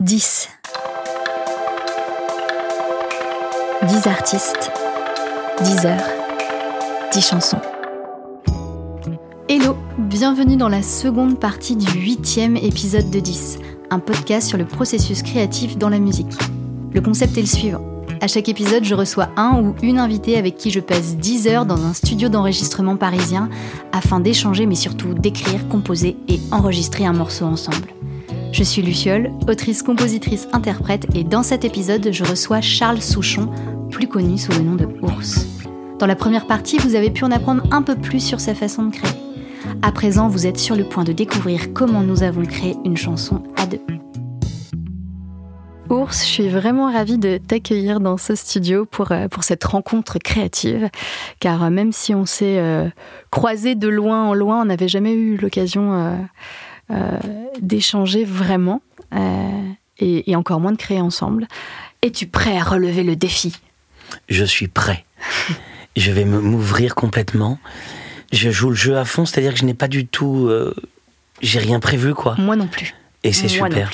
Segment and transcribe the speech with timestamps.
[0.00, 0.48] 10.
[3.88, 4.70] 10 artistes,
[5.64, 6.08] 10 heures,
[7.12, 7.58] 10 chansons.
[9.48, 13.58] Hello, bienvenue dans la seconde partie du huitième épisode de 10,
[13.90, 16.32] un podcast sur le processus créatif dans la musique.
[16.94, 17.82] Le concept est le suivant.
[18.20, 21.66] À chaque épisode, je reçois un ou une invitée avec qui je passe 10 heures
[21.66, 23.48] dans un studio d'enregistrement parisien
[23.90, 27.97] afin d'échanger mais surtout d'écrire, composer et enregistrer un morceau ensemble.
[28.50, 33.50] Je suis Luciole, autrice, compositrice, interprète et dans cet épisode, je reçois Charles Souchon,
[33.90, 35.46] plus connu sous le nom de Ours.
[35.98, 38.84] Dans la première partie, vous avez pu en apprendre un peu plus sur sa façon
[38.84, 39.12] de créer.
[39.82, 43.42] À présent, vous êtes sur le point de découvrir comment nous avons créé une chanson
[43.56, 43.80] à deux.
[45.90, 50.18] Ours, je suis vraiment ravie de t'accueillir dans ce studio pour, euh, pour cette rencontre
[50.18, 50.90] créative,
[51.40, 52.88] car euh, même si on s'est euh,
[53.30, 56.18] croisés de loin en loin, on n'avait jamais eu l'occasion
[57.60, 58.80] d'échanger vraiment,
[59.98, 61.46] et, et encore moins de créer ensemble.
[62.02, 63.56] Es-tu prêt à relever le défi?
[64.28, 65.04] Je suis prêt.
[65.96, 67.58] je vais m'ouvrir complètement.
[68.32, 70.46] Je joue le jeu à fond, c'est-à-dire que je n'ai pas du tout.
[70.48, 70.74] euh,
[71.40, 72.34] j'ai rien prévu, quoi.
[72.38, 72.94] Moi non plus.
[73.24, 73.90] Et c'est super.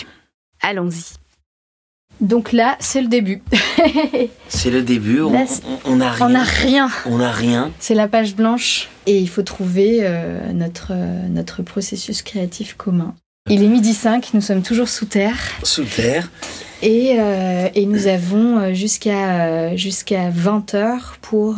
[0.60, 1.14] Allons-y.
[2.20, 3.42] Donc là, c'est le début.
[4.48, 5.44] C'est le début, on Là,
[5.84, 6.16] on rien.
[6.20, 6.90] On n'a rien.
[7.06, 7.70] On n'a rien.
[7.80, 13.14] C'est la page blanche et il faut trouver euh, notre, euh, notre processus créatif commun.
[13.50, 16.30] Il est midi 5, nous sommes toujours sous terre Sous terre.
[16.80, 21.56] et, euh, et nous avons jusqu'à jusqu'à 20h pour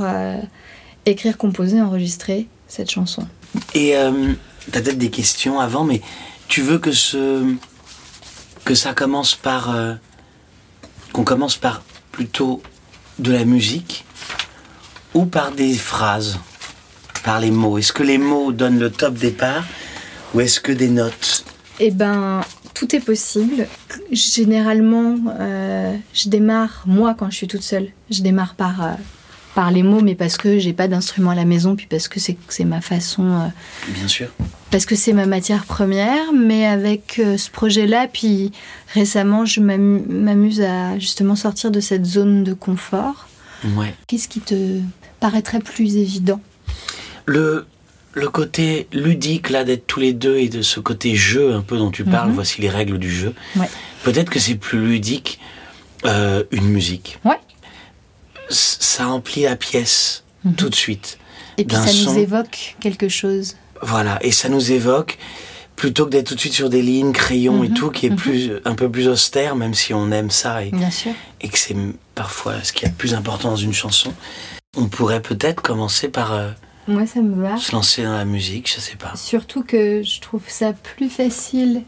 [1.05, 3.29] écrire, composer, enregistrer cette chanson.
[3.75, 3.95] Et
[4.73, 6.01] t'as peut-être des questions avant, mais
[6.49, 7.55] tu veux que ce.
[8.65, 9.73] que ça commence par.
[11.17, 12.63] Qu'on commence par plutôt
[13.19, 14.05] de la musique
[15.15, 16.39] ou par des phrases,
[17.25, 19.65] par les mots Est-ce que les mots donnent le top départ
[20.35, 21.47] ou est-ce que des notes
[21.81, 22.43] Eh ben,
[22.75, 23.67] tout est possible.
[24.13, 28.93] Généralement, euh, je démarre, moi, quand je suis toute seule, je démarre par, euh,
[29.55, 32.21] par les mots, mais parce que j'ai pas d'instrument à la maison, puis parce que
[32.21, 33.49] c'est c'est ma façon, euh,
[33.89, 34.29] Bien sûr.
[34.77, 36.35] Parce que c'est ma matière première.
[36.35, 38.53] Mais avec euh, ce projet-là, puis
[38.93, 43.27] récemment, je m'amu- m'amuse à justement sortir de cette zone de confort.
[43.75, 43.95] Ouais.
[44.07, 44.81] Qu'est-ce qui te
[45.19, 46.43] paraîtrait plus évident?
[47.25, 47.65] Le,
[48.13, 51.79] le côté ludique là d'être tous les deux et de ce côté jeu un peu
[51.79, 52.35] dont tu parles, Mhm.
[52.35, 53.33] voici les règles du jeu.
[53.57, 53.71] Ouais.
[54.05, 55.41] Peut-être que c'est plus ludique
[56.05, 57.19] euh, une musique.
[57.25, 57.41] Ouais.
[58.51, 60.55] Ça emplit la pièce Mhm.
[60.55, 61.17] tout de suite.
[61.57, 63.57] Et puis ça nous évoque quelque chose.
[63.83, 65.19] Voilà, et ça nous évoque
[65.77, 67.75] plutôt que d'être tout de suite sur des lignes, crayons et Mhm.
[67.75, 68.17] tout, qui est Mhm.
[68.17, 71.13] plus un peu plus austère, même si on aime ça et, Bien sûr.
[71.43, 71.77] et que c'est
[72.15, 74.13] parfois ce qui est le plus important dans une chanson.
[74.77, 76.51] On pourrait peut-être commencer par euh,
[76.89, 77.57] Moi, ça me va.
[77.59, 79.13] se lancer dans la musique, je sais pas.
[79.17, 81.83] Surtout que je trouve ça plus facile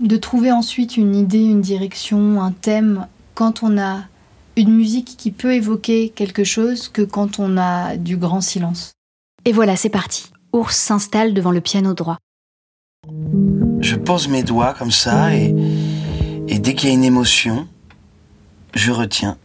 [0.00, 4.00] de trouver ensuite une idée, une direction, un thème quand on a
[4.56, 8.92] une musique qui peut évoquer quelque chose que quand on a du grand silence.
[9.44, 10.30] Et voilà, c'est parti.
[10.56, 12.16] Ours s'installe devant le piano droit.
[13.80, 15.54] Je pose mes doigts comme ça et,
[16.48, 17.66] et dès qu'il y a une émotion,
[18.74, 19.36] je retiens.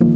[0.00, 0.06] Je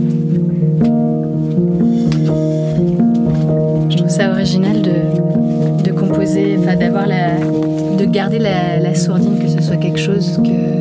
[3.97, 9.47] trouve ça original de, de composer, enfin d'avoir la, de garder la, la sourdine, que
[9.47, 10.81] ce soit quelque chose que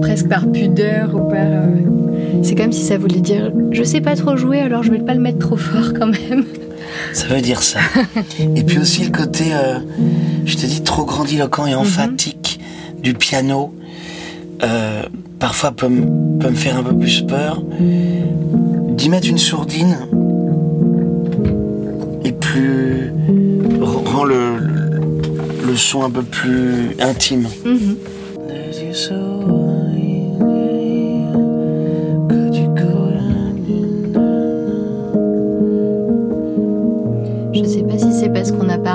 [0.00, 1.40] presque par pudeur ou par.
[1.40, 5.00] euh, c'est comme si ça voulait dire, je sais pas trop jouer, alors je vais
[5.00, 6.44] pas le mettre trop fort quand même.
[7.12, 7.78] Ça veut dire ça.
[8.38, 9.78] et puis aussi le côté, euh,
[10.44, 12.60] je te dis, trop grandiloquent et emphatique
[13.02, 13.72] du piano,
[14.62, 15.02] euh,
[15.38, 17.62] parfois peut, me- peut me faire un peu plus peur.
[17.80, 19.96] D'y mettre une sourdine
[22.24, 23.12] et plus
[23.80, 25.00] rend le, le,
[25.66, 27.46] le son un peu plus intime.
[27.64, 27.96] Mhm.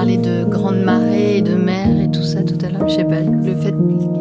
[0.01, 2.87] Parlé de grandes marées et de mer et tout ça tout à l'heure.
[2.89, 3.19] Je sais pas.
[3.19, 3.75] Le fait,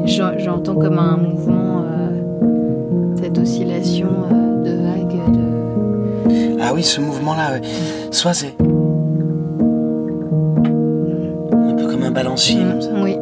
[0.04, 2.10] j'en- j'entends comme un mouvement, euh,
[3.18, 5.32] cette oscillation euh, de vagues.
[5.32, 5.40] De...
[6.60, 7.62] Ah oui, ce mouvement-là, ouais.
[8.10, 8.64] soit c'est un
[11.78, 12.58] peu comme un balancier.
[12.60, 12.90] comme ça.
[13.02, 13.16] Oui.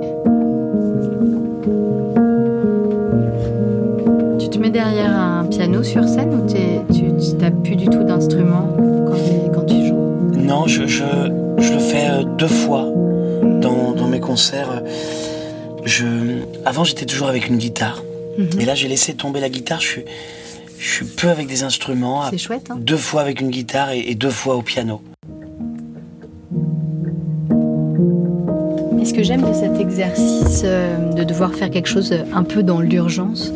[4.41, 6.41] Tu te mets derrière un piano sur scène ou
[6.93, 7.05] tu
[7.37, 8.67] n'as plus du tout d'instrument
[9.55, 9.95] quand, tu joues?
[10.37, 11.05] Non, je, je,
[11.59, 12.85] je le fais euh, deux fois
[13.43, 14.83] dans, dans mes concerts.
[15.85, 16.07] Je,
[16.65, 18.03] avant, j'étais toujours avec une guitare.
[18.37, 18.61] Mhm.
[18.61, 19.81] Et là, j'ai laissé tomber la guitare.
[19.81, 20.05] Je suis,
[20.79, 22.23] je suis peu avec des instruments.
[22.31, 25.01] C'est chouette, hein Deux fois avec une guitare et, et deux fois au piano.
[28.93, 32.63] Mais ce que j'aime de cet exercice euh, de devoir faire quelque chose un peu
[32.63, 33.53] dans l'urgence,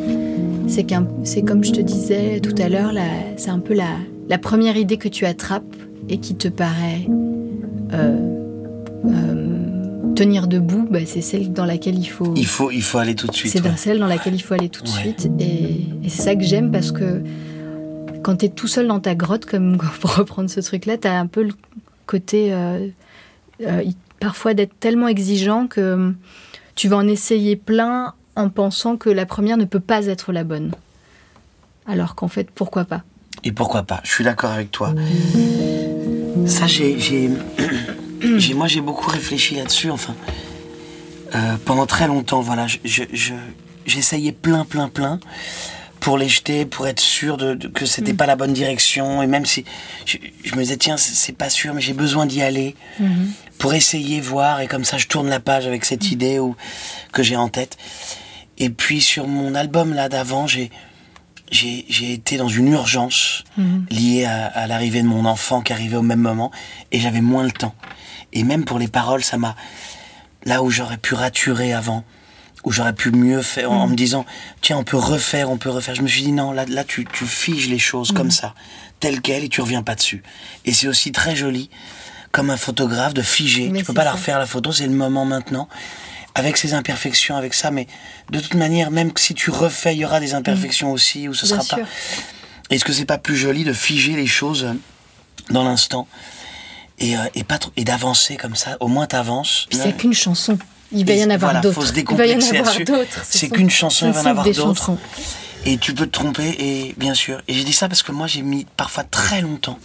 [0.68, 2.92] c'est qu'un, c'est comme je te disais tout à l'heure,
[3.36, 3.88] c'est un peu la,
[4.28, 5.76] la première idée que tu attrapes
[6.08, 7.31] et qui te paraît euh, euh,
[10.14, 12.34] tenir debout, bah, c'est celle dans laquelle il faut.
[12.36, 13.52] Il faut, il faut aller tout de suite.
[13.52, 13.76] C'est ouais.
[13.76, 14.94] celle dans laquelle il faut aller tout de Ouais.
[14.98, 15.28] suite.
[15.40, 17.22] Et, et c'est ça que j'aime parce que
[18.22, 21.18] quand tu es tout seul dans ta grotte, comme pour reprendre ce truc-là, tu as
[21.18, 21.52] un peu le
[22.06, 22.88] côté euh,
[23.66, 23.82] euh,
[24.20, 26.12] parfois d'être tellement exigeant que
[26.74, 30.44] tu vas en essayer plein en pensant que la première ne peut pas être la
[30.44, 30.72] bonne.
[31.86, 33.02] Alors qu'en fait, pourquoi pas?
[33.44, 34.00] Et pourquoi pas?
[34.04, 34.94] Je suis d'accord avec toi.
[36.46, 36.98] Ça, j'ai-
[38.54, 39.90] moi, j'ai beaucoup réfléchi là-dessus.
[39.90, 40.14] Enfin,
[41.34, 43.32] Euh, pendant très longtemps, voilà, je, je- je-
[43.86, 45.18] j'essayais plein, plein, plein
[45.98, 49.22] pour les jeter, pour être sûr de, de- que c'était pas la bonne direction.
[49.22, 49.64] Et même si
[50.04, 52.76] je, je me disais, tiens, c'est, pas sûr, mais j'ai besoin d'y aller
[53.56, 54.60] pour essayer, voir.
[54.60, 56.54] Et comme ça, je tourne la page avec cette idée ou,
[57.12, 57.78] que j'ai en tête.
[58.58, 60.70] Et puis sur mon album là d'avant, j'ai
[61.52, 63.44] j'ai été dans une urgence
[63.90, 66.50] liée à, à l'arrivée de mon enfant qui arrivait au même moment
[66.90, 67.74] et j'avais moins le temps.
[68.32, 69.54] Et même pour les paroles, ça m'a
[70.44, 72.04] là où j'aurais pu raturer avant,
[72.64, 74.24] où j'aurais pu mieux faire en, en me disant
[74.62, 75.94] tiens on peut refaire, on peut refaire.
[75.94, 78.54] Je me suis dit non là là tu tu figes les choses comme ça,
[78.98, 80.22] telles quelles et tu reviens pas dessus.
[80.64, 81.68] Et c'est aussi très joli
[82.32, 83.68] comme un photographe de figer.
[83.68, 85.68] Mais tu peux pas la refaire la photo, c'est le moment maintenant.
[86.34, 87.86] Avec ses imperfections, avec ça, mais
[88.30, 91.46] de toute manière, même si tu refais, il y aura des imperfections aussi, ou ce
[91.46, 91.82] Bien sera pas.
[92.70, 94.68] Est-ce que c'est pas plus joli de figer les choses
[95.50, 96.08] dans l'instant
[96.98, 99.66] et, euh, et, pas et d'avancer comme ça Au moins t'avances?
[99.70, 100.58] C'est qu'une chanson.
[100.90, 102.12] Il va y en avoir voilà, faut d'autres.
[102.12, 103.24] Il va y en avoir d'autres.
[103.24, 104.92] Ce C'est qu'une chanson, il va y en avoir d'autres.
[105.64, 107.42] Et tu peux te tromper, et bien sûr.
[107.46, 109.78] Et j'ai dit ça parce que moi, j'ai mis parfois très longtemps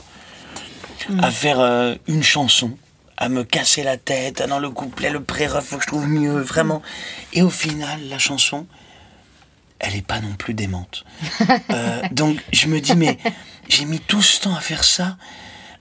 [1.09, 1.23] Mm.
[1.23, 2.71] à faire euh, une chanson,
[3.17, 6.07] à me casser la tête, ah non, le couplet, le pré-ref, faut que je trouve
[6.07, 6.81] mieux, vraiment.
[7.33, 8.67] Et au final, la chanson,
[9.79, 11.03] elle est pas non plus démente.
[11.69, 13.17] Euh, donc, je me dis, mais
[13.67, 15.17] j'ai mis tout ce temps à faire ça,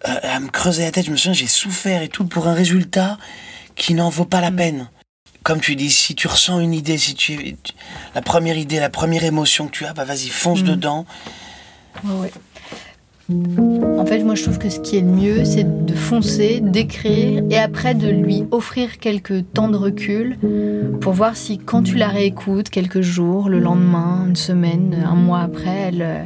[0.09, 1.07] euh, à me creuser la tête.
[1.07, 3.19] Je me souviens, j'ai souffert et tout pour un résultat
[3.77, 4.89] qui n'en vaut pas la peine.
[5.43, 7.57] Comme tu dis, si tu ressens une idée, si tu,
[8.15, 11.07] la première idée, la première émotion que tu as, bah vas-y, fonce dedans.
[12.05, 12.31] Ouais,
[13.29, 13.76] ouais.
[14.07, 17.43] En fait, moi, je trouve que ce qui est le mieux, c'est de foncer, d'écrire,
[17.51, 20.39] et après de lui offrir quelques temps de recul
[21.01, 25.41] pour voir si, quand tu la réécoutes, quelques jours, le lendemain, une semaine, un mois
[25.41, 26.23] après, euh,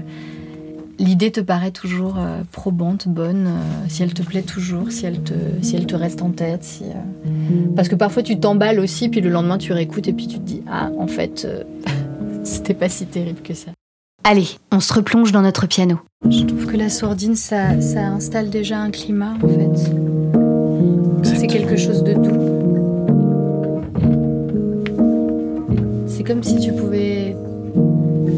[0.98, 5.22] l'idée te paraît toujours euh, probante, bonne, euh, si elle te plaît toujours, si elle
[5.22, 6.82] te, reste en tête.
[7.74, 10.44] Parce que parfois, tu t'emballes aussi, puis le lendemain, tu réécoutes, et puis tu te
[10.44, 11.48] dis, ah, en fait,
[12.44, 13.70] c'était pas si terrible que ça.
[14.22, 15.98] Allez, on se replonge dans notre piano.
[16.28, 19.90] Je trouve que la sourdine, ça, ça installe déjà un climat, en fait.
[21.22, 23.40] C'est quelque chose de doux.
[26.06, 27.34] C'est comme si tu pouvais...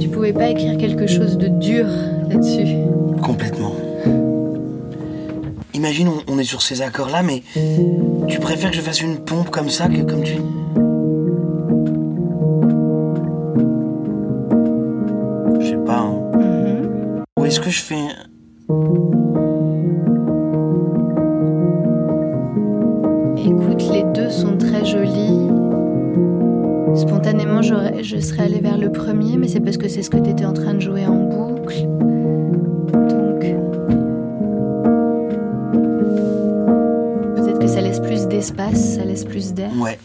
[0.00, 1.86] Tu pouvais pas écrire quelque chose de dur
[2.28, 2.76] là-dessus.
[3.20, 3.74] Complètement.
[5.74, 7.42] Imagine, on, on est sur ces accords-là, mais
[8.28, 10.36] tu préfères que je fasse une pompe comme ça que comme tu.
[17.52, 17.58] Mhm.
[17.58, 18.08] Ou est-ce que je fais?
[23.44, 25.48] Écoute, les deux sont très jolis.
[26.94, 30.30] Spontanément, je serais allée vers le premier, mais c'est parce que c'est ce que tu
[30.30, 31.82] étais en train de jouer en boucle.
[32.92, 33.40] Donc.
[37.36, 39.70] Peut-être que ça laisse plus d'espace, ça laisse plus d'air.
[39.80, 39.98] Ouais.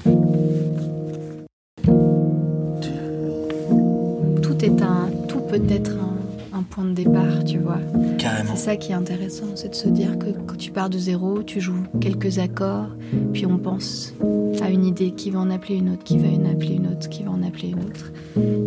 [4.41, 5.09] Tout est un.
[5.27, 7.26] Tout peut être un, un point de départ,
[7.67, 7.79] vois.
[8.17, 8.55] Carrément.
[8.55, 11.43] C'est ça qui est intéressant, c'est de se dire que quand tu pars de zéro,
[11.43, 12.89] tu joues quelques accords,
[13.33, 14.13] puis on pense
[14.61, 17.07] à une idée qui va en appeler une autre, qui va en appeler une autre,
[17.09, 18.11] qui va en appeler une autre,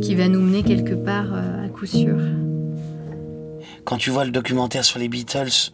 [0.02, 2.16] qui va nous mener quelque part euh, à coup sûr.
[3.84, 5.72] Quand tu vois le documentaire sur les Beatles,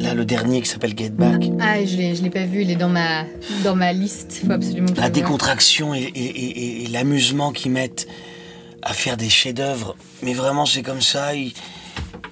[0.00, 2.76] là, le dernier qui s'appelle Get Back, Ah, je je l'ai pas vu, il est
[2.76, 3.24] dans ma,
[3.64, 8.06] dans ma liste, faut absolument que la décontraction et, et- et- et l'amusement qu'ils mettent
[8.88, 9.96] à faire des chefs-d'œuvre.
[10.22, 11.34] Mais vraiment, c'est comme ça.
[11.34, 11.52] Ils,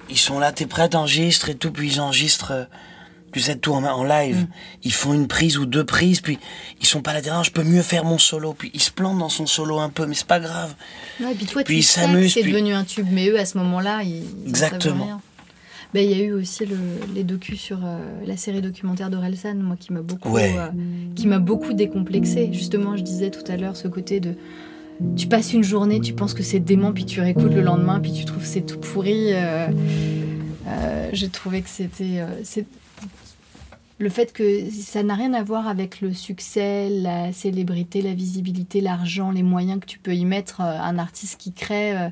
[0.09, 2.51] ils sont là, t'es prêt, t'enregistres et tout, puis ils enregistrent.
[2.51, 2.63] euh,
[3.33, 4.43] Tu sais, tout en, en live.
[4.43, 4.47] Mm.
[4.83, 6.39] Ils font une prise ou deux prises, puis
[6.79, 8.53] ils sont pas là, non, je peux mieux faire mon solo.
[8.53, 10.73] Puis ils se plantent dans son solo un peu, mais c'est pas grave.
[11.19, 13.45] Ouais, puis toi, Puis tu ils s'amusent, c'est puis- devenu un tube, mais eux, à
[13.45, 15.21] ce moment-là, ils, ils en Exactement.
[15.93, 16.77] Ben, Il y a eu aussi le-
[17.13, 20.53] les docus sur euh, la série documentaire d'Orelsan, moi qui m'a beaucoup, Ouais.
[20.57, 20.67] euh,
[21.15, 22.49] qui m'a beaucoup décomplexé.
[22.53, 24.35] Justement, je disais tout à l'heure ce côté de
[25.15, 28.11] tu passes une journée, tu penses que c'est dément, puis tu réécoutes le lendemain, puis
[28.13, 29.33] tu trouves que c'est tout pourri.
[29.33, 29.67] euh,
[30.67, 32.61] euh, J'ai trouvé que c'était euh,
[33.97, 38.81] le fait que ça n'a rien à voir avec le succès, la célébrité, la visibilité,
[38.81, 40.61] l'argent, les moyens que tu peux y mettre.
[40.61, 42.09] Euh, un artiste qui crée,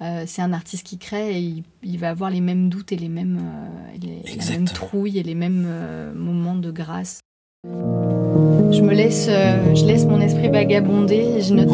[0.00, 3.08] euh, c'est un artiste qui crée et il, va avoir les mêmes doutes et les
[3.08, 3.40] mêmes,
[4.02, 7.20] les, mêmes trouilles et les mêmes moments de grâce.
[8.70, 11.68] Je me laisse, je laisse mon esprit vagabonder et je note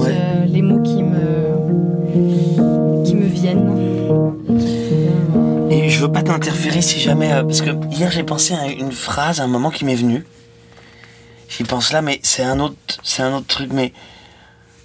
[0.47, 3.70] les mots qui me, qui me viennent.
[5.70, 7.32] Et je veux pas t'interférer si jamais.
[7.32, 10.26] Euh, parce que hier j'ai pensé à une phrase, un moment qui m'est venu.
[11.49, 13.73] J'y pense là, mais c'est un autre, c'est un autre truc.
[13.73, 13.92] Mais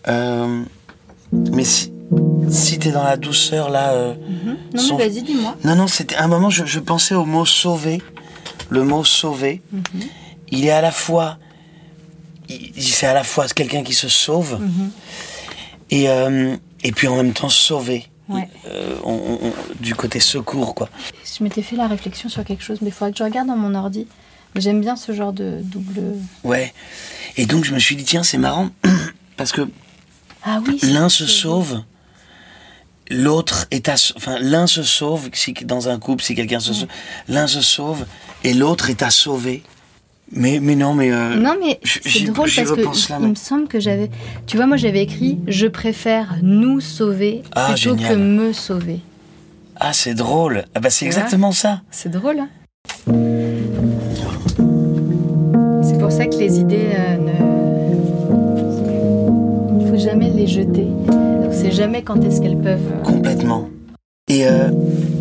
[0.07, 0.63] euh,
[1.31, 1.91] mais si,
[2.49, 3.93] si t'es dans la douceur là.
[3.93, 4.57] Euh, mhm.
[4.75, 5.55] Non mais vas-y, dis-moi.
[5.63, 6.51] Non non, c'était un moment.
[6.51, 8.01] Je, pensais au mot sauver.
[8.69, 9.61] Le mot sauver.
[9.71, 9.83] Mhm.
[10.49, 11.39] Il est à la fois.
[12.77, 14.59] C'est à la fois quelqu'un qui se sauve.
[14.59, 14.91] Mhm.
[15.91, 16.07] Et
[16.83, 18.07] et puis en même temps sauver.
[18.67, 18.95] Euh,
[19.79, 20.89] du côté secours, quoi.
[21.23, 23.55] Je m'étais fait la réflexion sur quelque chose, mais il faudrait que je regarde dans
[23.55, 24.07] mon ordi.
[24.55, 26.15] J'aime bien ce genre de double.
[26.43, 26.73] Ouais.
[27.37, 28.69] Et donc je me suis dit, tiens, c'est marrant,
[29.37, 29.69] parce que
[30.43, 31.83] ah oui, l'un se sauve,
[33.09, 33.95] l'autre est à.
[34.15, 36.87] Enfin, l'un se sauve, si, dans un couple, si quelqu'un se sauve,
[37.27, 38.05] l'un se sauve
[38.43, 39.63] et l'autre est à sauver.
[40.31, 41.11] Mais, mais non, mais.
[41.11, 44.09] Euh, non, mais c'est drôle parce que il me semble que j'avais.
[44.47, 49.01] Tu vois, moi j'avais écrit Je préfère nous sauver ah, plutôt que me sauver.
[49.75, 50.65] Ah, c'est drôle.
[50.73, 51.81] Ah, bah c'est exactement ça.
[51.91, 52.49] C'est drôle, hein
[55.83, 57.31] C'est pour ça que les idées euh, ne.
[59.79, 60.87] Il ne faut jamais les jeter.
[61.09, 62.79] On sait jamais quand est-ce qu'elles peuvent.
[62.91, 63.69] Euh, Complètement.
[64.27, 64.43] Et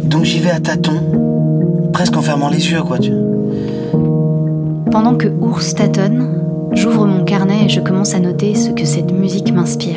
[0.04, 2.98] donc j'y vais à tâtons, presque en fermant les yeux, quoi.
[2.98, 3.12] Tu...
[4.94, 9.10] Pendant que Ours tâtonne, j'ouvre mon carnet et je commence à noter ce que cette
[9.10, 9.96] musique m'inspire.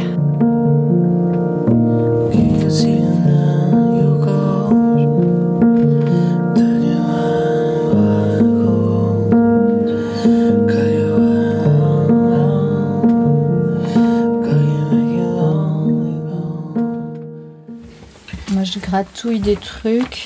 [18.51, 20.25] Moi je gratouille des trucs.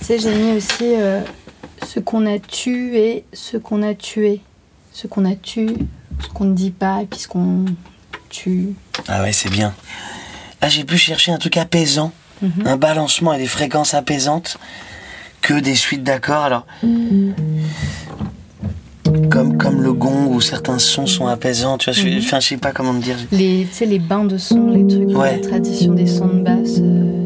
[0.00, 1.20] Tu sais, j'ai mis aussi euh,
[1.98, 4.40] ce qu'on a tué, ce qu'on a tué,
[4.92, 5.74] ce qu'on a tué,
[6.22, 7.64] ce qu'on ne dit pas, et puis ce qu'on
[8.28, 8.68] tue.
[9.08, 9.74] Ah ouais, c'est bien.
[10.62, 12.68] Là, j'ai pu chercher un truc apaisant, mhm.
[12.68, 14.58] un balancement et des fréquences apaisantes,
[15.42, 16.44] que des suites d'accords.
[16.44, 16.66] Alors,
[19.28, 22.18] comme, comme le gong où certains sons sont apaisants, tu vois, je, mhm.
[22.18, 23.16] enfin, je sais pas comment te dire.
[23.32, 26.42] Les, tu sais, les bains de son, les trucs de la tradition des sons de
[26.44, 26.78] basse.
[26.78, 27.24] Euh.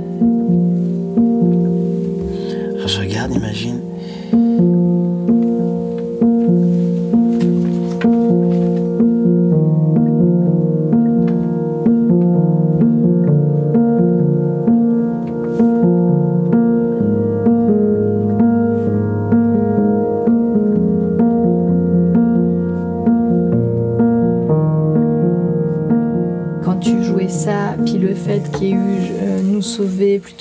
[2.86, 3.91] je regarde, imagine.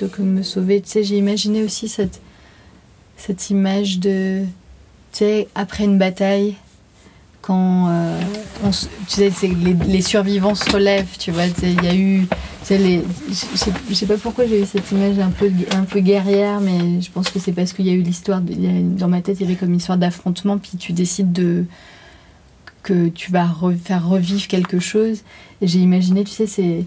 [0.02, 0.82] Plutôt que me sauver.
[0.82, 2.22] Tu sais, j'ai imaginé aussi cette,
[3.18, 4.44] cette image de,
[5.12, 6.56] tu sais, après une bataille,
[7.42, 8.20] quand euh,
[9.08, 12.28] tu sais, les, les, survivants se relèvent, tu vois, il y a eu,
[12.70, 17.10] je sais pas pourquoi j'ai eu cette image un peu, un peu guerrière, mais je
[17.12, 19.56] pense que c'est parce qu'il y a eu l'histoire, dans ma tête, il y avait
[19.56, 21.66] comme une histoire d'affrontement, puis tu décides de
[22.84, 23.48] que tu vas
[23.84, 25.22] faire revivre quelque chose.
[25.62, 26.86] Et j'ai imaginé, tu sais, c'est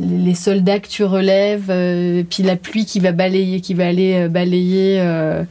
[0.00, 4.14] les soldats que tu relèves, euh, puis la pluie qui va balayer, qui va aller
[4.14, 5.44] euh, balayer euh,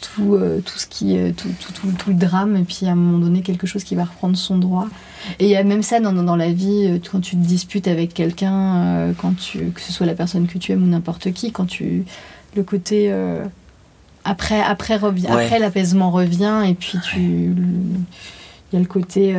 [0.00, 3.42] tout, tout ce qui, tout, tout, tout, le drame, et puis à un moment donné
[3.42, 4.88] quelque chose qui va reprendre son droit.
[5.38, 8.14] Et il y a même ça dans, dans la vie, quand tu te disputes avec
[8.14, 11.66] quelqu'un, quand tu, que ce soit la personne que tu aimes ou n'importe qui, quand
[11.66, 12.04] tu,
[12.54, 13.12] le côté
[14.24, 19.34] après, après, après l'apaisement revient, et puis tu, il y a le côté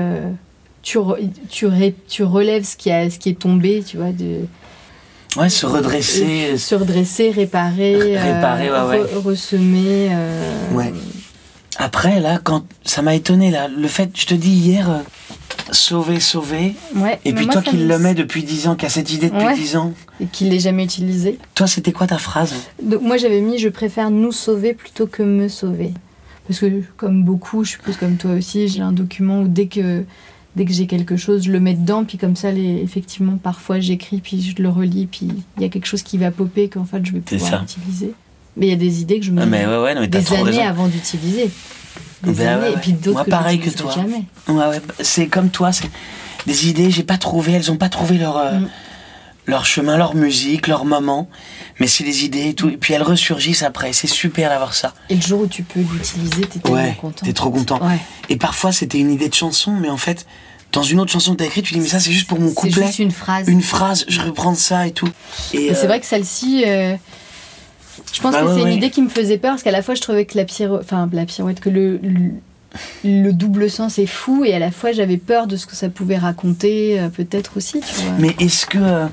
[0.88, 1.00] tu,
[1.50, 1.68] tu,
[2.08, 4.14] tu, relèves ce qui, a, ce qui est tombé, tu vois.
[4.14, 4.46] De,
[5.36, 6.58] ouais, se redresser.
[6.58, 8.16] Se redresser, réparer.
[8.18, 9.20] Euh, réparer, ouais, ouais.
[9.22, 10.10] ressemer.
[10.12, 10.94] Euh, ouais.
[11.78, 15.00] Après, là, quand ça m'a étonné, là, le fait, je te dis hier, euh,
[15.74, 16.74] sauver, sauver.
[16.96, 19.56] Ouais, et puis toi qui le mets depuis 10 ans, qui a cette idée depuis
[19.56, 19.94] 10 ans.
[20.22, 21.38] Et qui ne l'ait jamais utilisé.
[21.54, 22.54] Toi, c'était quoi ta phrase?
[22.82, 25.92] Donc, Moi, j'avais mis je préfère nous sauver plutôt que me sauver.
[26.48, 30.06] Parce que, comme beaucoup, je suppose comme toi aussi, j'ai un document où dès que
[30.58, 33.80] dès que j'ai quelque chose, je le mets dedans, puis comme ça, les, effectivement, parfois
[33.80, 36.84] j'écris, puis je le relis, puis il y a quelque chose qui va popper qu'en
[36.84, 38.14] fait je vais pouvoir utiliser.
[38.58, 41.52] Mais il y a des idées que je me ah, des années avant d'utiliser.
[42.24, 43.94] Des ben années, et puis d'autres que pareil que toi.
[43.94, 44.26] Jamais.
[45.00, 45.70] c'est comme toi,
[46.48, 48.38] des idées, j'ai pas trouvé, elles ont pas trouvé leur.
[48.38, 48.68] Mm.
[49.48, 51.30] Leur chemin, leur musique, leur moment,
[51.80, 52.70] mais c'est les idées et tout.
[52.70, 53.94] Et puis elles ressurgissent après.
[53.94, 54.94] C'est super d'avoir ça.
[55.10, 57.26] Et le jour où tu peux l'utiliser, t'es tellement Ouais, content.
[57.26, 57.80] t'es trop content.
[57.82, 57.98] Ouais.
[58.30, 60.26] Et parfois, c'était une idée de chanson, mais en fait,
[60.74, 62.50] dans une autre chanson que t'as écrite, tu dis, mais ça, c'est juste pour mon
[62.50, 62.86] C'est couplet.
[62.88, 63.48] juste une phrase.
[63.48, 65.10] Une phrase, je reprends ça et tout.
[65.54, 66.96] Et, Et c'est euh, vrai que celle-ci, euh,
[68.14, 69.82] je pense Bah que ouais, c'est une idée qui me faisait peur parce qu'à la
[69.82, 72.32] fois je trouvais que la pirouette, enfin la pirouette, que le, le,
[73.04, 75.90] le double sens est fou et à la fois j'avais peur de ce que ça
[75.90, 78.14] pouvait raconter, euh, peut-être aussi, tu vois.
[78.20, 79.06] Mais est-ce que euh,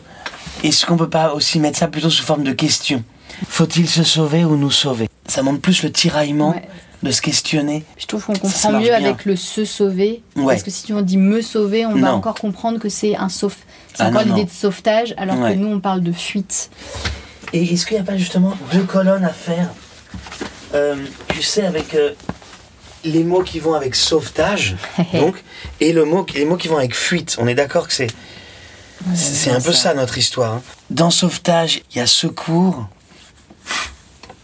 [0.62, 3.02] est-ce qu'on peut pas aussi mettre ça plutôt sous forme de question?
[3.48, 5.08] Faut-il se sauver ou nous sauver?
[5.28, 6.62] Ça montre plus le tiraillement Ouais.
[7.02, 7.82] de se questionner.
[7.98, 8.96] Je trouve qu'on Ça, ça comprend mieux bien.
[9.04, 10.22] avec le se sauver.
[10.36, 10.46] Ouais.
[10.54, 13.56] Parce que si on dit me sauver, on va encore comprendre que c'est un sauf.
[13.94, 15.54] C'est Ah, encore l'idée de sauvetage, alors Ouais.
[15.54, 16.70] que nous on parle de fuite.
[17.52, 19.70] Et est-ce qu'il n'y a pas justement deux colonnes à faire?
[20.74, 20.96] Euh,
[21.28, 22.10] Tu sais, avec euh,
[23.04, 24.76] les mots qui vont avec sauvetage,
[25.14, 25.42] donc,
[25.80, 27.36] et le mot, les mots qui vont avec fuite.
[27.40, 28.08] On est d'accord que c'est
[29.14, 30.54] c'est un peu ça notre histoire.
[30.54, 30.62] hein.
[30.90, 32.88] Dans sauvetage, il y a secours,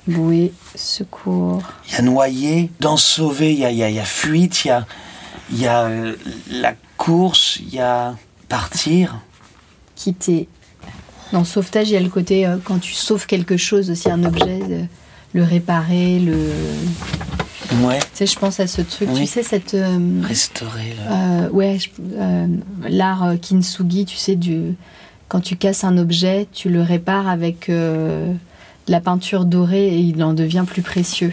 [0.06, 1.62] Bouée, secours.
[1.88, 2.70] il y a noyer.
[2.80, 4.86] Dans sauver, il y a, y a- y a fuite, il y a,
[5.52, 6.16] il y a euh,
[6.50, 8.16] la course, il y a
[8.48, 9.18] partir.
[9.94, 10.48] quitter.
[11.32, 14.24] Dans sauvetage, il y a le côté euh, quand tu sauves quelque chose, aussi un
[14.24, 14.82] objet, euh,
[15.32, 16.50] le réparer, le.
[17.82, 19.20] Ouais, Tu sais, je pense à ce truc, Oui.
[19.20, 19.74] tu sais, cette.
[19.74, 20.94] euh, restaurer.
[20.96, 21.12] le-
[21.46, 21.78] euh, ouais,
[22.16, 22.46] euh,
[22.88, 24.74] l'art kintsugi, tu sais, du,
[25.28, 28.32] quand tu casses un objet, tu le répares avec de
[28.88, 31.32] la peinture dorée et il en devient plus précieux.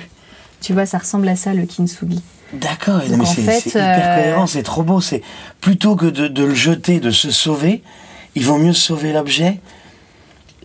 [0.61, 2.21] Tu vois, ça ressemble à ça, le kintsugi.
[2.53, 5.01] D'accord, mais en c'est hyper cohérent, c'est trop beau.
[5.01, 5.21] C'est
[5.59, 7.81] plutôt que de, de le jeter, de se sauver,
[8.35, 9.59] il vaut mieux sauver l'objet.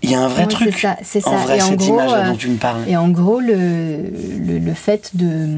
[0.02, 0.75] Il y a un vrai truc.
[0.75, 1.37] C'est ça, c'est En ça.
[1.44, 2.82] vrai, et cette gros, image euh, dont tu me parles.
[2.88, 3.99] Et en gros, le,
[4.44, 5.49] le, le fait de.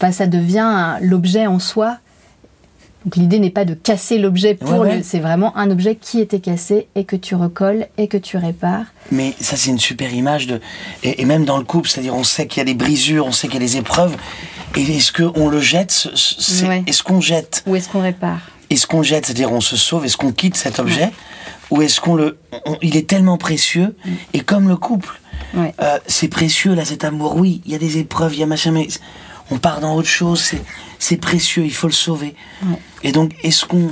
[0.00, 1.98] Enfin, ça devient l'objet en soi.
[3.04, 5.02] Donc l'idée n'est pas de casser l'objet pour Ouais.
[5.02, 8.86] C'est vraiment un objet qui était cassé et que tu recolles et que tu répares.
[9.12, 10.60] Mais ça, c'est une super image de.
[11.02, 13.32] Et, et même dans le couple, c'est-à-dire, on sait qu'il y a des brisures, on
[13.32, 14.16] sait qu'il y a des épreuves.
[14.76, 16.08] Et est-ce qu'on le jette
[16.66, 16.82] Ouais.
[16.86, 18.40] Est-ce qu'on jette Où est-ce qu'on répare?
[18.70, 21.10] Est-ce qu'on jette, c'est-à-dire on se sauve, est-ce qu'on quitte cet objet?
[21.70, 22.38] Ou est-ce qu'on le.
[22.66, 23.96] on- il est tellement précieux,
[24.32, 25.20] et comme le couple,
[25.54, 25.72] Ouais.
[25.80, 28.46] euh, c'est précieux là cet amour, oui, il y a des épreuves, il y a
[28.46, 28.88] machin, mais
[29.50, 30.52] on part dans autre chose,
[30.98, 32.34] c'est, précieux, il faut le sauver.
[32.64, 32.78] Ouais.
[33.02, 33.90] Et donc, est-ce qu'on,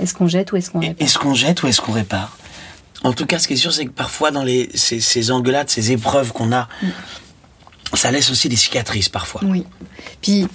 [0.00, 2.36] Est-ce qu'on jette ou est-ce qu'on répare est-ce qu'on jette ou est-ce qu'on répare?
[3.02, 5.68] En tout cas, ce qui est sûr, c'est que parfois, dans les, ces, ces engueulades,
[5.68, 6.68] ces épreuves qu'on a,
[7.94, 9.40] ça laisse aussi des cicatrices parfois.
[9.44, 9.64] Oui.
[10.22, 10.46] Puis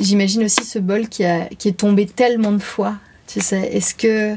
[0.00, 2.96] j'imagine aussi ce bol qui, a, qui est tombé tellement de fois.
[3.26, 4.36] Tu sais, est-ce que.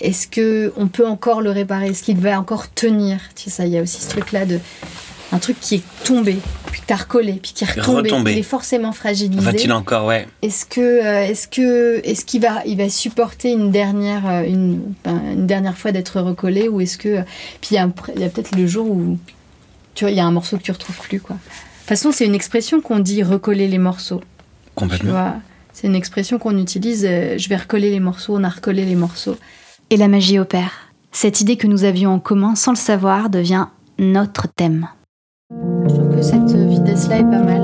[0.00, 1.88] Est-ce que on peut encore le réparer?
[1.88, 3.18] Est-ce qu'il va encore tenir?
[3.34, 4.60] Tu sais, il y a aussi ce truc-là de
[5.30, 6.38] un truc qui est tombé,
[6.72, 8.08] puis que t'as recollé, puis qui est retombé.
[8.10, 8.32] Retombé.
[8.32, 9.42] Il est forcément fragilisé.
[9.42, 10.26] Va-t-il encore, ouais.
[10.40, 14.80] Est-ce que, euh, est-ce que, est-ce qu'il va, il va supporter une dernière, euh, une,
[15.04, 17.18] ben, une dernière fois d'être recollé, ou est-ce que,
[17.60, 19.18] puis il y a, peut-être le jour où,
[19.94, 21.36] tu vois, il y a un morceau que tu retrouves plus, quoi.
[21.36, 24.20] De toute façon, c'est une expression qu'on dit recoller les morceaux.
[24.20, 24.24] Tu
[24.76, 25.10] Complètement.
[25.10, 25.34] vois,
[25.74, 27.04] c'est une expression qu'on utilise.
[27.06, 29.36] euh, je vais recoller les morceaux, on a recollé les morceaux.
[29.90, 30.92] Et la magie opère.
[31.12, 34.88] Cette idée que nous avions en commun sans le savoir devient notre thème.
[35.50, 37.62] Je trouve que cette vitesse-là est pas mal.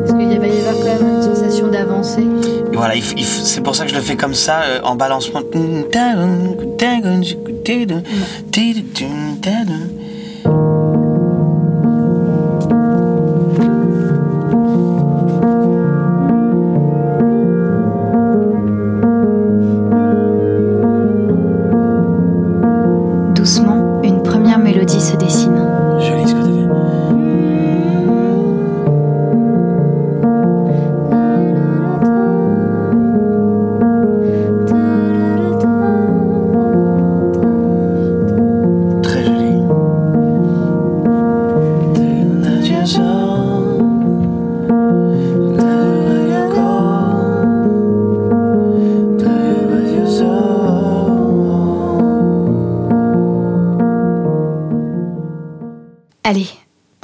[0.00, 2.26] Parce qu'il va y avoir quand même une sensation d'avancée.
[2.70, 5.40] Et voilà, c'est pour ça que je le fais comme ça, euh, en balancement.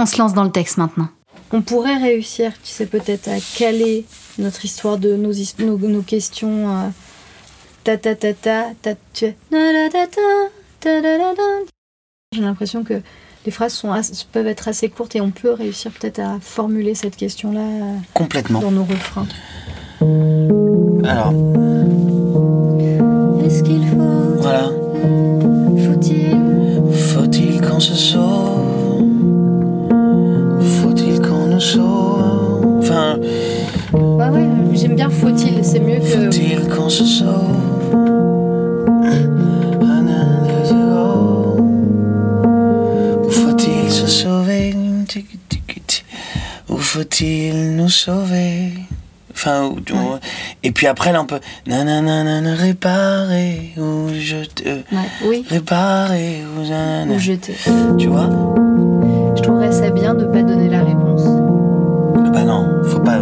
[0.01, 1.09] On se lance dans le texte maintenant.
[1.53, 4.05] On pourrait réussir, tu sais, peut-être à caler
[4.39, 6.69] notre histoire de nos, his- nos, nos questions.
[6.69, 6.89] euh,
[7.85, 9.35] ta ta ta ta ta tu-.
[12.33, 13.01] J'ai l'impression que
[13.47, 13.93] les phrases sont
[14.33, 18.61] peuvent être assez courtes et on peut réussir peut-être à formuler cette question-là euh, Complètement.
[18.61, 19.27] dans nos refrains.
[21.05, 21.33] Alors,
[23.45, 24.69] Est-ce qu'il faut, voilà.
[25.85, 26.37] faut-il
[26.95, 28.50] Faut-il qu'on se sauve
[35.01, 36.05] bien faut-il, c'est mieux que.
[36.05, 37.71] Faut-il qu'on se sauve
[46.81, 48.73] faut-il nous sauver?
[49.33, 49.79] Enfin, ou,
[50.65, 54.85] et puis après, là, on peut nanana, réparer ou jeter.
[54.91, 55.45] Ouais, oui.
[55.49, 57.15] Réparer ou, nanana.
[57.15, 57.55] ou jeter.
[57.97, 58.29] Tu vois?
[59.37, 61.23] Je trouverais ça bien de ne pas donner la réponse.
[62.27, 63.21] Ah bah non, faut pas.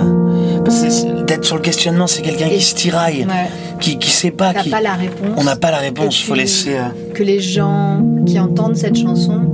[1.43, 3.27] Sur le questionnement, c'est quelqu'un qui se tiraille,
[3.81, 4.53] qui, qui sait pas.
[4.55, 4.71] qui...
[4.71, 5.35] pas la réponse.
[5.37, 6.77] On n'a pas la réponse, faut laisser.
[6.77, 9.49] Euh, que les gens qui entendent cette chanson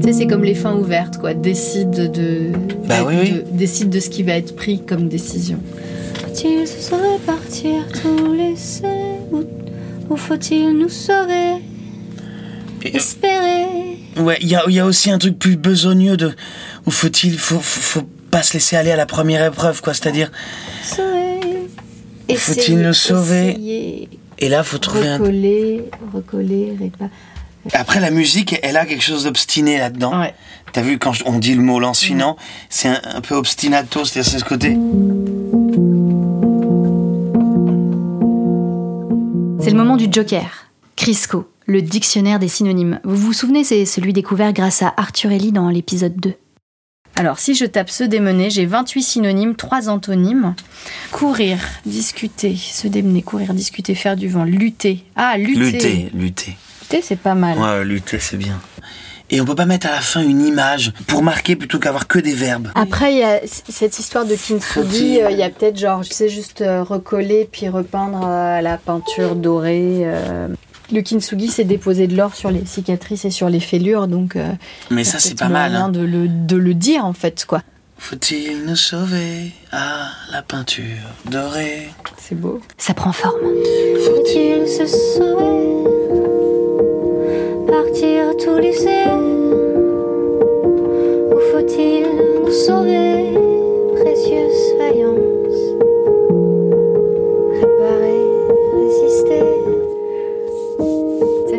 [0.00, 1.34] tu sais, c'est comme les fins ouvertes, quoi.
[1.34, 2.52] Décide de,
[2.86, 5.58] bah oui, décide de ce qui va être pris comme décision.
[6.22, 8.84] Faut-il se sauver, partir, tout laisser
[9.32, 11.62] Ou, faut-il nous sauver?
[12.84, 13.66] Espérer
[14.18, 16.32] Ouais, il y a, y a, aussi un truc plus besogneux de.
[16.86, 17.36] Ou faut-il.
[17.38, 19.94] Faut, faut, pas se laisser aller à la première épreuve, quoi.
[19.94, 20.30] C'est-à-dire.
[22.36, 26.14] Faut-il nous sauver Et là, faut trouver recoller, un.
[26.14, 26.92] Recoller, recoller,
[27.72, 30.20] après, la musique, elle a quelque chose d'obstiné là-dedans.
[30.20, 30.34] Ouais.
[30.72, 32.36] T'as vu, quand on dit le mot lancinant,
[32.68, 34.76] c'est un, peu obstinato, c'est-à-dire c'est ce côté.
[39.64, 40.68] C'est le moment du Joker.
[40.94, 43.00] Crisco, le dictionnaire des synonymes.
[43.02, 46.34] Vous vous souvenez, c'est celui découvert grâce à Arthur Ellie dans l'épisode 2.
[47.18, 50.54] Alors, si je tape se démener, j'ai 28 synonymes, 3 antonymes.
[51.12, 55.02] Courir, discuter, se démener, courir, discuter, faire du vent, lutter.
[55.16, 55.60] Ah, lutter.
[55.60, 56.56] Lutter, lutter.
[56.82, 57.58] Lutter, c'est pas mal.
[57.58, 58.60] Ouais, lutter, c'est bien.
[59.30, 62.18] Et on peut pas mettre à la fin une image pour marquer plutôt qu'avoir que
[62.18, 62.70] des verbes.
[62.74, 66.10] Après, il y a cette histoire de kintsugi, euh, il y a peut-être genre, je
[66.10, 70.06] sais, juste euh, recoller puis repeindre à la peinture dorée.
[70.90, 70.94] Euh.
[70.94, 74.36] Le kintsugi, c'est déposer de l'or sur les cicatrices et sur les fêlures, donc.
[74.90, 75.74] Mais ça, c'est pas mal.
[75.74, 75.88] Hein.
[75.88, 77.62] De, le, de le dire, en fait, quoi.
[77.98, 80.84] Faut-il nous sauver à la peinture
[81.30, 81.88] dorée?
[82.18, 82.60] C'est beau.
[82.76, 83.40] Ça prend forme.
[84.04, 85.62] Faut-il se sauver?
[87.66, 89.06] Partir tout laisser
[91.32, 92.04] Ou faut-il
[92.44, 93.32] nous sauver,
[93.94, 95.25] précieuse faïence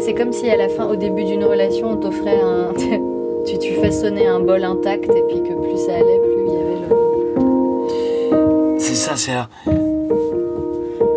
[0.07, 2.71] c'est comme si à la fin, au début d'une relation, on t'offrait un.
[3.45, 6.57] tu, tu façonnais un bol intact et puis que plus ça allait, plus il y
[6.61, 6.79] avait
[8.73, 8.79] le.
[8.79, 9.33] C'est ça, c'est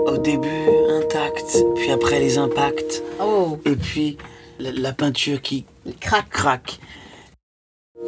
[0.07, 0.49] au début
[0.91, 3.05] intact, puis après les impacts.
[3.23, 3.59] Oh.
[3.65, 4.19] Et puis
[4.59, 5.67] la, peinture qui
[6.01, 6.29] craque.
[6.29, 6.81] craque.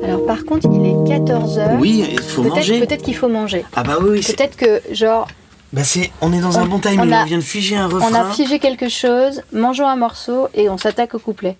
[0.03, 1.79] Alors par contre, il est 14h.
[1.79, 2.81] Oui, il faut manger.
[2.81, 3.65] Peut-être qu'il faut manger.
[3.77, 5.29] Ah bah oui, Peut-être que genre
[5.73, 8.11] bah c'est, on est dans un bon timing, on, vient de figer un refrain.
[8.11, 11.57] On a figé quelque chose, mangeons un morceau et on s'attaque au couplet.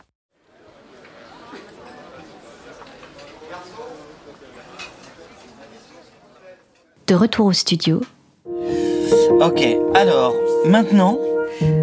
[7.07, 8.03] De retour au studio.
[9.41, 10.35] Ok, alors
[10.67, 11.19] maintenant,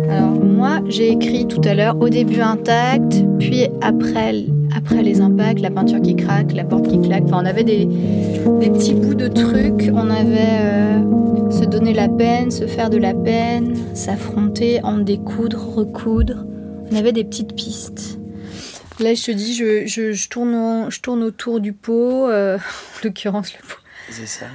[0.09, 4.45] alors moi, j'ai écrit tout à l'heure au début intact, puis après,
[4.75, 7.23] après les impacts, la peinture qui craque, la porte qui claque.
[7.25, 7.87] Enfin, on avait des,
[8.59, 9.91] petits bouts de trucs.
[9.93, 15.75] On avait euh, se donner la peine, se faire de la peine, s'affronter, en découdre,
[15.75, 16.45] recoudre.
[16.91, 18.19] On avait des petites pistes.
[18.99, 23.59] Là, je te dis, je, tourne, je tourne autour du pot, euh, en l'occurrence le
[23.59, 23.79] pot.
[24.09, 24.47] C'est ça.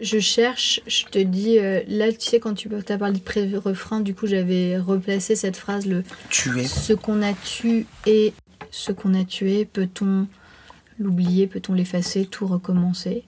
[0.00, 4.00] Je cherche, je te dis, euh, là, tu sais, quand tu as parlé de pré-refrain,
[4.00, 6.64] du coup, j'avais replacé cette phrase, le tuer.
[6.64, 8.32] Ce qu'on a tué et
[8.70, 10.26] ce qu'on a tué, peut-on
[11.00, 13.24] l'oublier, peut-on l'effacer, tout recommencer?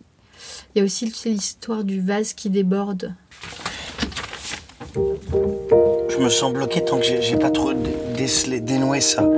[0.74, 3.14] Il y a aussi l'histoire du vase qui déborde.
[4.94, 7.72] Je me sens bloqué tant que j'ai pas trop
[8.16, 9.28] décelé, dénoué ça.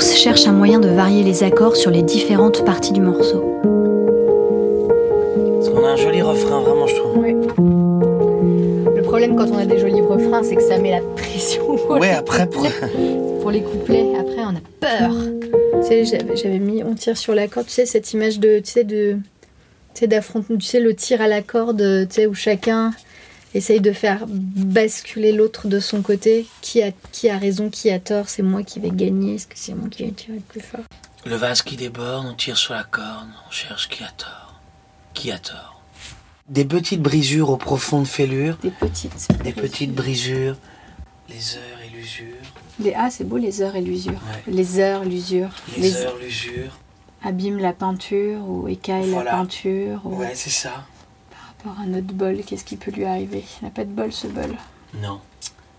[0.00, 3.44] Ours cherche un moyen de varier les accords sur les différentes parties du morceau.
[5.56, 7.18] Parce qu'on a un joli refrain, vraiment, je trouve.
[7.18, 7.34] Oui.
[8.96, 11.76] Le problème quand on a des jolis refrains, c'est que ça met la pression.
[11.90, 12.66] Ouais, après pour...
[13.42, 15.12] pour les couplets, après on a peur.
[15.82, 18.70] Tu sais, j'avais mis on tire sur la corde, tu sais, cette image de, tu
[18.70, 19.18] sais, de,
[19.92, 22.92] tu sais, d'affrontement, tu sais, le tir à la corde, tu sais, où chacun
[23.54, 26.46] essaye de faire basculer l'autre de son côté.
[26.60, 28.28] Qui a, qui a raison, qui a tort?
[28.28, 30.84] C'est moi qui vais gagner Est-ce que c'est moi qui vais tirer le plus fort?
[31.26, 34.60] Le vase qui déborde, on tire sur la corde, on cherche qui a tort.
[35.12, 35.82] Qui a tort
[36.48, 38.56] Des petites brisures au profond de fêlure.
[38.62, 39.28] Des petites.
[39.42, 40.56] Des petites brisures.
[41.28, 42.36] Les heures et l'usure.
[42.80, 42.94] Les...
[42.96, 44.20] Ah, c'est beau, les heures et l'usure.
[44.46, 45.50] Les heures, l'usure.
[45.76, 46.78] Les, heures, l'usure.
[47.22, 50.00] Abîme la peinture ou écaille la peinture.
[50.04, 50.86] Ouais, c'est ça
[51.66, 53.44] un notre bol, qu'est-ce qui peut lui arriver?
[53.60, 54.56] Il n'a pas de bol ce bol.
[55.02, 55.20] Non.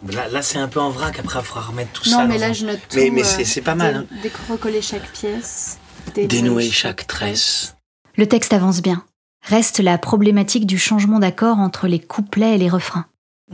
[0.09, 2.17] Là, là c'est un peu en vrac, après il faudra remettre tout ça.
[2.17, 2.97] Non, mais là je note tout.
[2.97, 3.95] Mais, mais c'est euh, pas mal.
[3.95, 4.05] Hein.
[4.23, 5.77] Décoller chaque pièce.
[6.15, 7.75] Dénouer, chaque tresse.
[8.15, 9.03] Le texte avance bien.
[9.43, 13.05] Reste la problématique du changement d'accord entre les couplets et les refrains.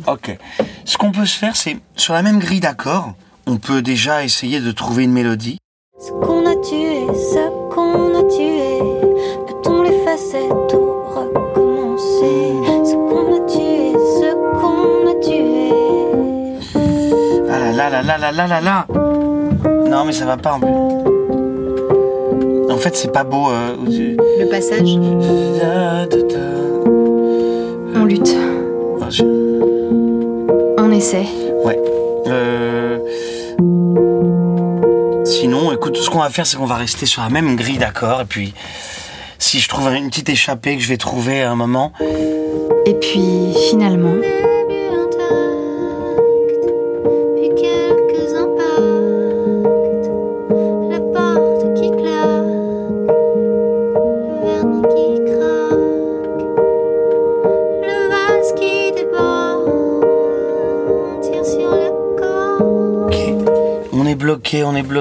[0.05, 0.37] Ok.
[0.85, 3.13] Ce qu'on peut se faire, c'est sur la même grille d'accords,
[3.45, 5.57] on peut déjà essayer de trouver une mélodie.
[5.99, 8.67] Ce qu'on a tué, ce qu'on a tué
[17.49, 18.86] ah là là là là là là là
[19.88, 20.71] Non mais ça va pas en plus.
[22.71, 23.49] En fait c'est pas beau.
[23.51, 23.75] Euh...
[23.77, 24.97] Le passage.
[25.63, 26.06] Euh,
[27.95, 28.36] On lutte.
[29.01, 29.10] Ah,
[30.80, 31.27] On essaie.
[31.63, 31.80] Ouais.
[35.25, 37.77] Sinon, écoute, tout ce qu'on va faire, c'est qu'on va rester sur la même grille
[37.77, 38.53] d'accord et puis
[39.39, 41.91] si je trouve une petite échappée que je vais trouver à un moment,
[42.86, 44.15] Et puis finalement,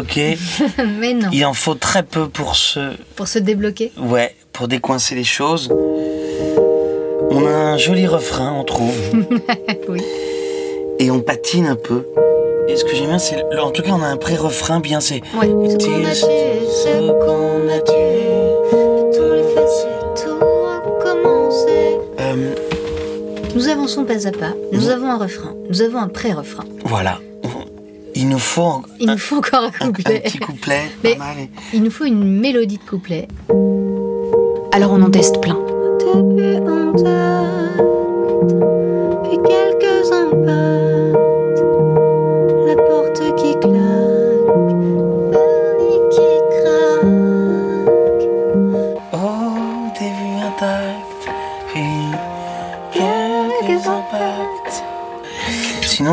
[0.99, 2.95] mais non, Il en faut très peu pour se.
[3.17, 3.93] pour se débloquer.
[3.99, 5.71] Ouais, pour décoincer les choses.
[7.31, 8.95] On a un joli refrain, on trouve.
[9.89, 10.01] Oui.
[10.99, 12.07] Et on patine un peu.
[12.69, 13.37] Et ce que j'aime bien, c'est.
[13.61, 15.21] En tout cas, on a un pré-refrain bien, c'est.
[15.39, 15.47] Ouais.
[15.47, 18.23] Ce qu'on a tué, ce qu'on a tué,
[19.13, 21.99] tout tout recommencer.
[22.21, 22.55] Euh,
[23.55, 26.65] Nous avançons pas à pas, nous avons un refrain, nous avons un pré-refrain.
[26.85, 27.21] voilà.
[28.19, 30.21] Il nous faut un, Il nous faut encore un un- un couplet.
[30.21, 31.39] petit couplet, Mais- pas mal.
[31.39, 33.29] et- Il nous faut une mélodie de couplet.
[34.73, 35.59] Alors on en teste plein.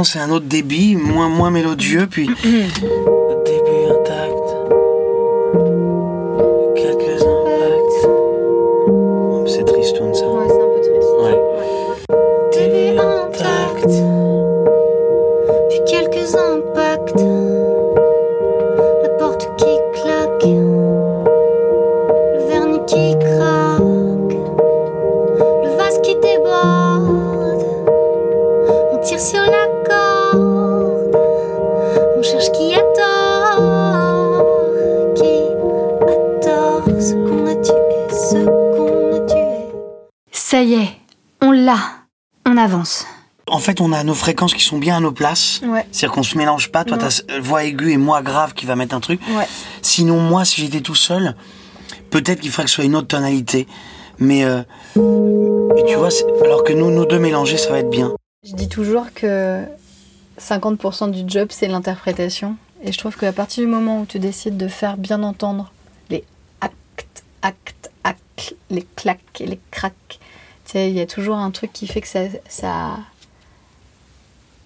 [0.04, 2.30] C'est un autre débit, moins, moins mélodieux, puis
[40.64, 40.90] y est,
[41.42, 41.78] on l'a.
[42.46, 43.06] On avance.
[43.48, 45.62] En fait, on a nos fréquences qui sont bien à nos places.
[45.66, 45.86] Ouais.
[45.92, 46.84] C'est-à-dire qu'on se mélange pas.
[46.86, 47.08] Toi, Non.
[47.08, 49.20] t'as voix aiguë et moi grave qui va mettre un truc.
[49.38, 49.48] Ouais.
[49.82, 51.36] Sinon, moi, si j'étais tout seul,
[52.10, 53.68] peut-être qu'il faudrait que ce soit une autre tonalité.
[54.20, 54.62] Mais, euh,
[55.78, 56.10] et tu vois,
[56.44, 58.14] alors que nous, nous deux mélangés, ça va être bien.
[58.44, 59.64] Je dis toujours que
[60.40, 62.56] 50% du job, c'est l'interprétation.
[62.84, 65.72] Et je trouve qu'à partir du moment où tu décides de faire bien entendre
[66.10, 66.24] les
[66.62, 70.18] actes, actes, actes, les claques et les craques, tu
[70.76, 72.22] il y a toujours un truc qui fait que ça.
[72.48, 72.98] ça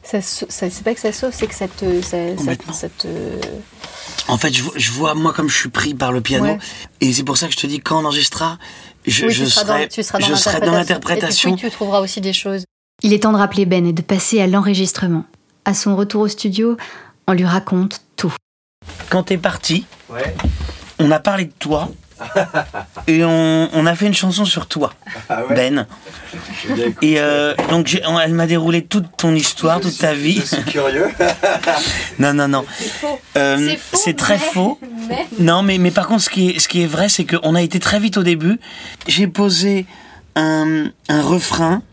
[0.04, 2.02] ça, sau- ça- c'est pas que ça sauve, c'est que ça te.
[2.02, 2.74] Ça, ça- Complètement.
[2.74, 3.08] ça te
[4.30, 6.46] En fait, je, vois- je vois, moi, comme je suis pris par le piano.
[6.46, 6.58] Ouais.
[7.02, 8.58] Et c'est pour ça que je te dis, quand on enregistrera,
[9.06, 11.50] je, Oui, je tu seras dans- serai, tu seras dans je serai dans l'interprétation.
[11.50, 12.64] Et puis, oui, tu trouveras aussi des choses.
[13.04, 15.26] Il est temps de rappeler Ben et de passer à l'enregistrement.
[15.66, 16.78] À son retour au studio,
[17.28, 18.34] on lui raconte tout.
[19.10, 20.34] Quand t'es parti, Ouais.
[21.00, 21.90] on a parlé de toi.
[23.08, 24.94] Et on, on a fait une chanson sur toi,
[25.30, 25.88] Ah ouais Ben.
[27.02, 30.40] Et euh, donc, elle m'a déroulé toute ton histoire, toute ta vie.
[30.42, 31.08] Je suis curieux.
[32.20, 32.66] Non, non, non.
[33.38, 34.80] Euh, C'est faux, c'est très mais- faux.
[35.10, 37.54] mais- Non, mais, mais par contre, ce qui est, ce qui est vrai, c'est qu'on
[37.56, 38.60] a été très vite au début.
[39.08, 39.86] J'ai posé
[40.36, 41.84] un, un refrain,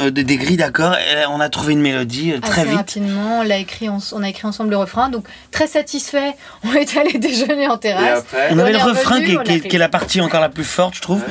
[0.00, 2.76] euh, des, des grilles d'accords, et on a trouvé une mélodie euh, très assez vite.
[2.78, 3.40] rapidement.
[3.40, 6.34] On, l'a écrit, en- on a écrit ensemble le refrain, donc très satisfait.
[6.64, 8.18] On est allé déjeuner en Et terrasse.
[8.20, 9.76] après, On on avait le refrain revenu, qui, est- on a qui est, fait- qui
[9.76, 11.22] est la partie encore la plus forte, je trouve.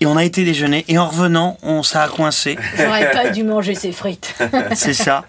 [0.00, 0.84] Et on a été déjeuner.
[0.88, 2.58] Et en revenant, on ça a coincé.
[2.76, 4.34] J'aurais pas dû manger ces frites.
[4.74, 5.24] C'est ça.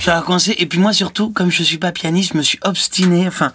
[0.00, 0.54] Ça a coincé.
[0.58, 3.52] Et puis moi, surtout, comme je suis pas pianiste, je me suis obstiné, enfin,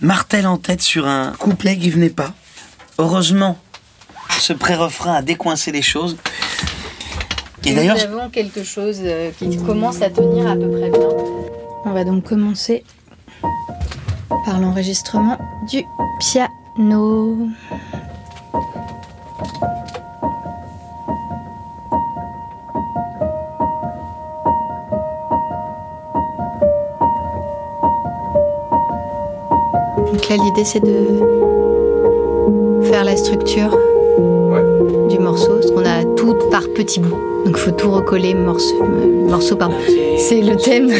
[0.00, 2.32] martel en tête sur un couplet qui venait pas.
[2.98, 3.58] Heureusement,
[4.38, 6.16] ce pré-refrain a décoincé les choses.
[7.66, 11.08] Et d'ailleurs, nous avons quelque chose euh, qui commence à tenir à peu près bien.
[11.84, 12.84] On va donc commencer
[14.44, 15.36] par l'enregistrement
[15.68, 15.84] du
[16.18, 17.36] piano.
[30.06, 31.20] Donc là, l'idée c'est de
[32.84, 33.76] faire la structure
[35.08, 37.18] du morceau, qu'on a tout par petits bouts.
[37.44, 39.92] Donc faut tout recoller morceau, euh, morceau par morceau.
[40.18, 40.90] C'est le thème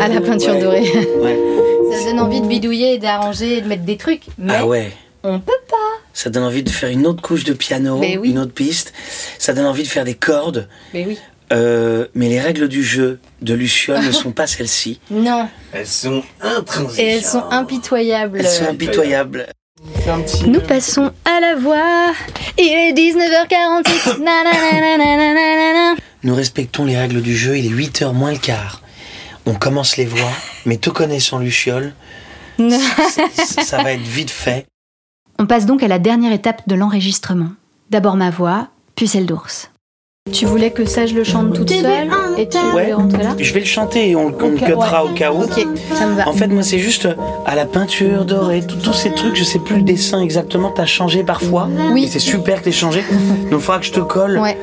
[0.00, 0.60] à la peinture Ouais.
[0.60, 0.90] dorée.
[1.22, 1.38] Ouais.
[1.92, 4.92] Ça donne envie de bidouiller, d'arranger, de mettre des trucs, mais Ah ouais.
[5.22, 5.76] on peut pas.
[6.12, 8.18] Ça donne envie de faire une autre couche de piano, oui.
[8.24, 8.92] une autre piste.
[9.38, 10.68] Ça donne envie de faire des cordes.
[10.92, 11.18] Mais oui.
[11.52, 15.00] Euh, mais les règles du jeu de Luciole ne sont pas celles-ci.
[15.10, 15.48] Non.
[15.72, 16.98] Elles sont intransigeantes.
[16.98, 18.38] Et elles sont impitoyables.
[18.40, 19.46] Elles sont impitoyables.
[20.04, 20.46] Fais un petit.
[20.50, 22.12] Nous passons à la voix.
[22.58, 24.18] Il est 19h46.
[24.22, 25.94] Nanananananana.
[26.22, 28.82] Nous respectons les règles du jeu, il est 8h moins le quart.
[29.46, 30.32] On commence les voix,
[30.66, 31.94] mais te connaissant Luciole,
[32.58, 34.66] ça, ça va être vite fait.
[35.38, 37.52] On passe donc à la dernière étape de l'enregistrement.
[37.88, 39.70] D'abord ma voix, puis celle d'ours.
[40.32, 42.08] Tu voulais que ça, je le chante toute seule
[42.38, 42.88] et tu Ouais.
[42.88, 44.72] là Je vais le chanter et on, on le ouais.
[45.04, 45.42] au cas où.
[45.42, 46.26] Ok, ça me va.
[46.26, 49.58] En fait, moi, c'est juste euh, à la peinture dorée, tous ces trucs, je sais
[49.58, 51.68] plus le dessin exactement, t'as changé parfois.
[51.92, 52.04] Oui.
[52.04, 53.02] Et c'est super que t'aies changé.
[53.50, 54.38] Donc, il faudra que je te colle.
[54.38, 54.56] Ouais.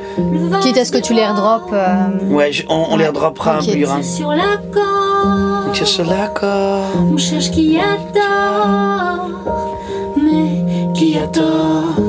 [0.63, 1.69] Quitte à ce que tu les redroppes.
[1.73, 4.01] euh, Ouais, on, on les redroppera un burin.
[4.01, 6.85] Sur l'accord, Tu es l'accord.
[7.13, 9.29] on cherche qui a tort.
[10.17, 11.99] Mais qui a tort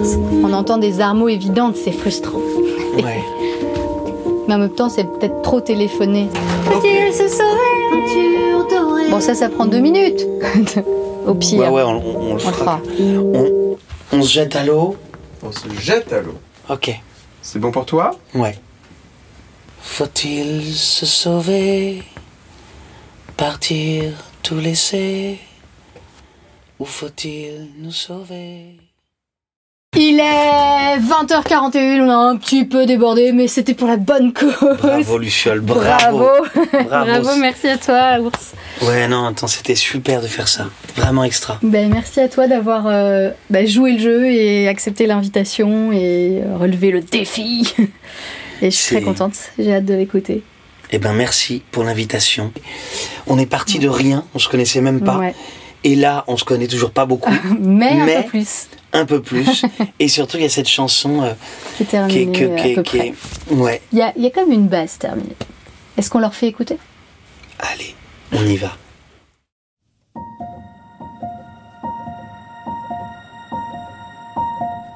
[0.42, 2.38] On entend des armes évidentes, c'est frustrant.
[2.96, 3.22] Ouais.
[4.52, 6.28] Mais en même temps, c'est peut-être trop téléphoné.
[6.66, 9.08] Faut-il se sauver Peinture dorée.
[9.08, 10.26] Bon, ça, ça prend deux minutes.
[11.26, 12.52] Au pire, Ouais, ouais, on, on- on le fera.
[12.52, 12.80] fera.
[13.00, 13.76] On,
[14.12, 14.96] on se jette à l'eau.
[15.42, 16.34] On se jette à l'eau.
[16.68, 16.90] Ok.
[17.40, 18.10] C'est bon pour toi?
[18.34, 18.58] Ouais.
[19.80, 22.02] Faut-il se sauver?
[23.38, 24.12] Partir
[24.42, 25.38] tout laisser?
[26.78, 28.76] Ou faut-il nous sauver?
[29.94, 34.54] Il est 20h41, on a un petit peu débordé, mais c'était pour la bonne cause.
[34.78, 36.30] Bravo Luciole, bravo.
[36.88, 37.28] Bravo.
[37.38, 38.52] Merci à toi, ours.
[38.80, 40.68] Ouais, non, attends, c'était super de faire ça.
[40.96, 41.58] Vraiment extra.
[41.62, 46.56] Ben, merci à toi d'avoir euh, ben, joué le jeu et accepté l'invitation et euh,
[46.56, 47.74] relevé le défi.
[48.62, 50.42] Et je suis très contente, j'ai hâte de l'écouter.
[50.90, 52.50] Eh ben merci pour l'invitation.
[53.26, 55.18] On est parti de rien, on se connaissait même pas.
[55.18, 55.34] Ouais.
[55.84, 59.22] Et là, on se connaît toujours pas beaucoup, Mais, Mais- un peu plus, un peu
[59.22, 59.64] plus.
[59.98, 61.32] Et surtout, il y a cette chanson euh,
[61.76, 61.96] qui est qui est...
[62.32, 63.06] terminée à qui peu qui près.
[63.08, 65.36] est- Ouais, Il y a, il y a comme une base terminée.
[65.96, 66.78] Est-ce qu'on leur fait écouter?
[67.58, 67.94] Allez,
[68.32, 68.76] on y va.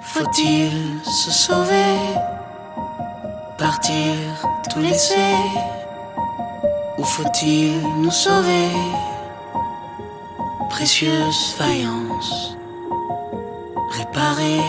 [0.03, 0.71] Faut-il
[1.05, 1.97] se sauver?
[3.59, 4.15] Partir
[4.73, 5.35] tout laisser?
[6.99, 8.69] Ou faut-il nous sauver?
[10.71, 12.56] Précieuse faïence
[13.91, 14.61] Réparer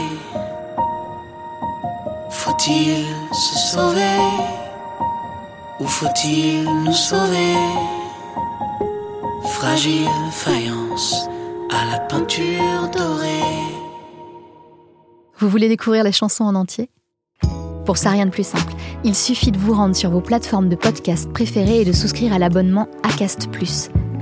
[2.30, 4.17] Faut-il se sauver?
[5.80, 7.56] Ou faut-il nous sauver?
[9.45, 11.27] Fragile faïence
[11.71, 13.41] à la peinture dorée
[15.39, 16.89] Vous voulez découvrir les chansons en entier?
[17.86, 18.73] Pour ça, rien de plus simple.
[19.03, 22.39] Il suffit de vous rendre sur vos plateformes de podcast préférées et de souscrire à
[22.39, 23.47] l'abonnement ACAST.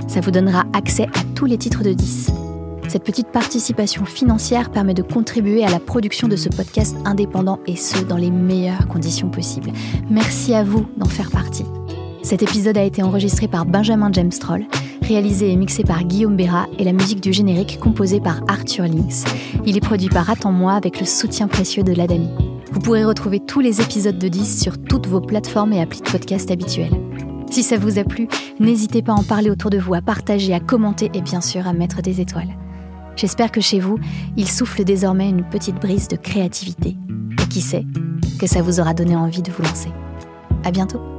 [0.08, 2.45] Ça vous donnera accès à tous les titres de 10.
[2.96, 7.76] Cette petite participation financière permet de contribuer à la production de ce podcast indépendant et
[7.76, 9.70] ce, dans les meilleures conditions possibles.
[10.08, 11.66] Merci à vous d'en faire partie.
[12.22, 14.64] Cet épisode a été enregistré par Benjamin James Troll,
[15.02, 19.28] réalisé et mixé par Guillaume Béra et la musique du générique composée par Arthur Links.
[19.66, 22.30] Il est produit par Attends-moi avec le soutien précieux de l'Adami.
[22.72, 26.10] Vous pourrez retrouver tous les épisodes de 10 sur toutes vos plateformes et applis de
[26.10, 26.98] podcast habituelles.
[27.50, 28.26] Si ça vous a plu,
[28.58, 31.66] n'hésitez pas à en parler autour de vous, à partager, à commenter et bien sûr
[31.66, 32.56] à mettre des étoiles.
[33.16, 33.98] J'espère que chez vous,
[34.36, 36.96] il souffle désormais une petite brise de créativité.
[37.42, 37.84] Et qui sait,
[38.38, 39.90] que ça vous aura donné envie de vous lancer.
[40.64, 41.15] À bientôt!